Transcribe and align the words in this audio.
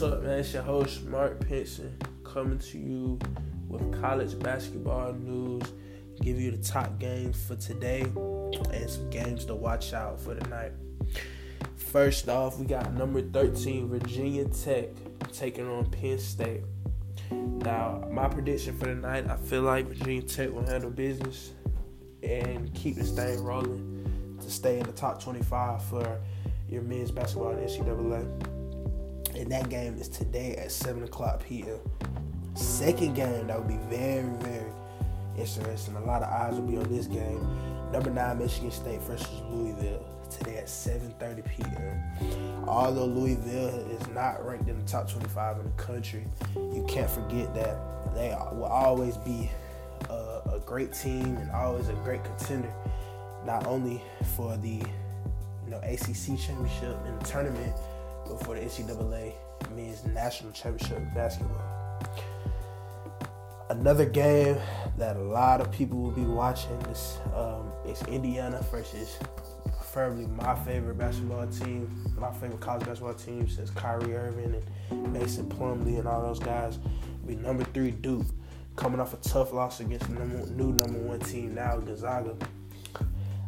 it's 0.00 0.54
your 0.54 0.62
host, 0.62 1.04
Mark 1.04 1.46
Pinson, 1.46 1.94
coming 2.24 2.58
to 2.58 2.78
you 2.78 3.18
with 3.68 4.00
college 4.00 4.38
basketball 4.38 5.12
news, 5.12 5.62
give 6.22 6.40
you 6.40 6.50
the 6.50 6.62
top 6.62 6.98
games 6.98 7.44
for 7.44 7.56
today 7.56 8.00
and 8.00 8.88
some 8.88 9.10
games 9.10 9.44
to 9.44 9.54
watch 9.54 9.92
out 9.92 10.18
for 10.18 10.34
tonight. 10.34 10.72
First 11.76 12.30
off, 12.30 12.58
we 12.58 12.64
got 12.64 12.94
number 12.94 13.20
13, 13.20 13.88
Virginia 13.88 14.46
Tech, 14.46 14.88
taking 15.30 15.68
on 15.68 15.84
Penn 15.90 16.18
State. 16.18 16.62
Now, 17.30 18.02
my 18.10 18.28
prediction 18.28 18.78
for 18.78 18.86
tonight, 18.86 19.28
I 19.28 19.36
feel 19.36 19.62
like 19.62 19.86
Virginia 19.88 20.22
Tech 20.22 20.50
will 20.52 20.64
handle 20.64 20.90
business 20.90 21.50
and 22.22 22.72
keep 22.74 22.96
this 22.96 23.10
thing 23.10 23.44
rolling 23.44 24.38
to 24.40 24.50
stay 24.50 24.78
in 24.78 24.86
the 24.86 24.92
top 24.92 25.22
25 25.22 25.84
for 25.84 26.18
your 26.70 26.80
men's 26.80 27.10
basketball 27.10 27.50
in 27.50 27.56
the 27.56 27.66
NCAA 27.66 28.61
and 29.36 29.50
that 29.50 29.68
game 29.68 29.96
is 29.98 30.08
today 30.08 30.56
at 30.56 30.70
7 30.70 31.02
o'clock 31.04 31.42
p.m. 31.44 31.78
Second 32.54 33.14
game 33.14 33.46
that 33.46 33.58
would 33.58 33.68
be 33.68 33.78
very, 33.94 34.28
very 34.40 34.70
interesting. 35.38 35.96
A 35.96 36.04
lot 36.04 36.22
of 36.22 36.28
eyes 36.28 36.54
will 36.54 36.66
be 36.66 36.76
on 36.76 36.88
this 36.94 37.06
game. 37.06 37.46
Number 37.92 38.10
nine, 38.10 38.38
Michigan 38.38 38.70
State 38.70 39.00
versus 39.02 39.28
Louisville 39.50 40.04
today 40.30 40.56
at 40.56 40.66
7:30 40.66 41.44
p.m. 41.48 42.64
Although 42.66 43.06
Louisville 43.06 43.90
is 43.90 44.06
not 44.08 44.44
ranked 44.46 44.68
in 44.68 44.78
the 44.78 44.84
top 44.84 45.10
25 45.10 45.58
in 45.58 45.64
the 45.64 45.82
country, 45.82 46.24
you 46.56 46.84
can't 46.88 47.10
forget 47.10 47.54
that 47.54 48.14
they 48.14 48.34
will 48.52 48.64
always 48.64 49.16
be 49.18 49.50
a, 50.08 50.40
a 50.54 50.62
great 50.64 50.92
team 50.92 51.36
and 51.36 51.50
always 51.50 51.88
a 51.88 51.94
great 51.94 52.24
contender, 52.24 52.72
not 53.44 53.66
only 53.66 54.02
for 54.36 54.56
the 54.58 54.82
you 55.64 55.70
know 55.70 55.78
ACC 55.78 56.38
championship 56.38 56.96
and 57.06 57.20
the 57.20 57.24
tournament 57.26 57.74
for 58.44 58.54
the 58.54 58.62
NCAA 58.62 59.32
men's 59.74 60.04
national 60.04 60.52
championship 60.52 61.02
basketball. 61.14 61.60
Another 63.70 64.04
game 64.04 64.58
that 64.98 65.16
a 65.16 65.22
lot 65.22 65.60
of 65.60 65.70
people 65.72 65.98
will 65.98 66.10
be 66.10 66.22
watching 66.22 66.76
is 66.90 67.18
um, 67.34 67.72
is 67.86 68.02
Indiana 68.02 68.60
versus 68.70 69.18
preferably 69.64 70.26
my 70.26 70.54
favorite 70.64 70.98
basketball 70.98 71.46
team, 71.46 71.88
my 72.18 72.32
favorite 72.32 72.60
college 72.60 72.86
basketball 72.86 73.14
team 73.14 73.48
since 73.48 73.70
Kyrie 73.70 74.14
Irving 74.14 74.62
and 74.90 75.12
Mason 75.12 75.46
Plumlee 75.46 75.98
and 75.98 76.06
all 76.06 76.22
those 76.22 76.38
guys. 76.38 76.78
Be 77.26 77.36
number 77.36 77.64
three 77.64 77.92
Duke, 77.92 78.26
coming 78.76 79.00
off 79.00 79.14
a 79.14 79.16
tough 79.18 79.52
loss 79.52 79.80
against 79.80 80.08
the 80.12 80.24
new 80.24 80.72
number 80.72 80.98
one 80.98 81.20
team 81.20 81.54
now 81.54 81.78
Gonzaga. 81.78 82.36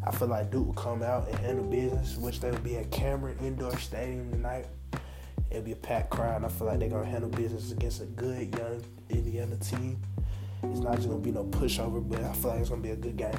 I 0.07 0.11
feel 0.11 0.29
like 0.29 0.51
Duke 0.51 0.67
will 0.67 0.75
come 0.75 1.03
out 1.03 1.29
and 1.29 1.39
handle 1.39 1.65
business, 1.65 2.17
which 2.17 2.41
they 2.41 2.51
will 2.51 2.59
be 2.59 2.77
at 2.77 2.91
Cameron 2.91 3.39
Indoor 3.41 3.77
Stadium 3.79 4.31
tonight. 4.31 4.67
It'll 5.51 5.63
be 5.63 5.73
a 5.73 5.77
packed 5.77 6.11
crowd, 6.11 6.45
I 6.45 6.49
feel 6.49 6.67
like 6.67 6.79
they're 6.79 6.91
gonna 6.91 7.07
handle 7.07 7.31
business 7.31 7.73
against 7.73 8.03
a 8.03 8.07
good 8.07 8.55
young 8.55 8.85
Indiana 9.09 9.57
team. 9.57 9.99
It's 10.63 10.81
not 10.81 10.97
just 10.97 11.09
gonna 11.09 11.21
be 11.21 11.31
no 11.31 11.45
pushover, 11.45 12.07
but 12.07 12.23
I 12.23 12.33
feel 12.35 12.51
like 12.51 12.61
it's 12.61 12.69
gonna 12.69 12.83
be 12.83 12.91
a 12.91 12.97
good 12.97 13.17
game. 13.17 13.39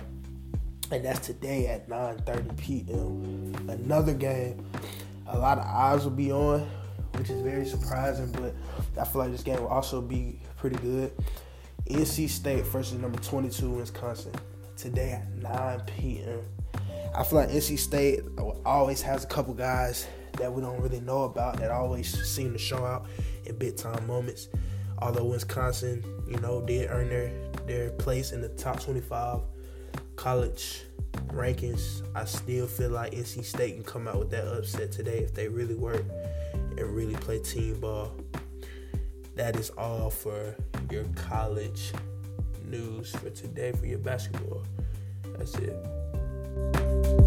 And 0.92 1.06
that's 1.06 1.28
today 1.28 1.68
at 1.68 1.88
9:30 1.88 2.58
p.m. 2.58 3.70
Another 3.70 4.14
game, 4.14 4.66
a 5.28 5.38
lot 5.38 5.60
of 5.60 5.66
eyes 5.66 6.04
will 6.04 6.12
be 6.12 6.32
on, 6.32 6.68
which 7.14 7.30
is 7.30 7.42
very 7.42 7.66
surprising, 7.66 8.32
but 8.32 8.56
I 9.00 9.06
feel 9.06 9.22
like 9.22 9.32
this 9.32 9.44
game 9.44 9.60
will 9.60 9.68
also 9.68 10.02
be 10.02 10.40
pretty 10.58 10.78
good. 10.78 11.12
NC 11.88 12.28
State 12.28 12.66
versus 12.66 12.98
number 12.98 13.20
22 13.20 13.70
Wisconsin 13.70 14.34
today 14.78 15.12
at 15.12 15.36
9 15.42 15.82
p.m. 15.98 16.42
I 17.16 17.24
feel 17.24 17.40
like 17.40 17.50
NC 17.50 17.80
State 17.80 18.22
always 18.66 19.02
has 19.02 19.24
a 19.24 19.28
couple 19.28 19.54
guys 19.54 20.08
that 20.34 20.52
we 20.52 20.62
don't 20.62 20.82
really 20.82 21.00
know 21.00 21.24
about 21.24 21.58
that 21.58 21.72
always 21.72 22.12
seem 22.28 22.52
to 22.54 22.60
show 22.60 22.86
out 22.86 23.08
in 23.46 23.58
big 23.58 23.78
time 23.78 24.06
moments. 24.06 24.50
Although 25.00 25.26
Wisconsin, 25.26 26.04
you 26.28 26.38
know, 26.40 26.62
did 26.62 26.90
earn 26.90 27.10
their 27.10 27.32
their 27.66 27.90
place 27.92 28.32
in 28.32 28.42
the 28.42 28.50
top 28.50 28.80
25 28.82 29.40
college 30.16 30.84
rankings, 31.28 32.02
I 32.16 32.26
still 32.26 32.68
feel 32.68 32.92
like 32.92 33.14
NC 33.14 33.44
State 33.44 33.76
can 33.76 33.84
come 33.84 34.08
out 34.08 34.20
with 34.20 34.30
that 34.32 34.46
upset 34.48 34.92
today 34.92 35.20
if 35.20 35.34
they 35.34 35.48
really 35.48 35.76
work 35.76 36.04
and 36.54 36.80
really 36.80 37.16
play 37.16 37.40
team 37.40 37.80
ball. 37.80 38.12
That 39.36 39.56
is 39.58 39.70
all 39.72 40.10
for 40.10 40.56
your 40.92 41.06
college 41.16 41.92
news 42.66 43.12
for 43.16 43.30
today 43.30 43.72
for 43.72 43.86
your 43.86 44.00
basketball. 44.00 44.64
That's 45.38 45.56
it. 45.56 47.25